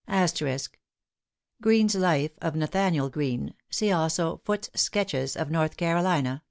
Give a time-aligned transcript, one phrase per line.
[1.61, 3.53] Greene's Life of Nathanael Greene.
[3.69, 6.39] See also Foote's Sketches of North Carolina, p.